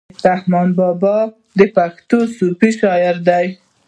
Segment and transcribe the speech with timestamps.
[0.27, 1.17] رحمان بابا
[1.57, 3.45] د پښتو صوفي شاعر دی.